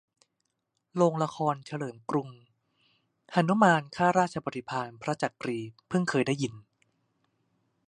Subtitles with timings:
[0.95, 2.27] โรงละครเฉลิมกรุง
[3.33, 6.53] :"หนุมานข้าราชบริพารพระจักรี" เพิ่งเคยได้ยิน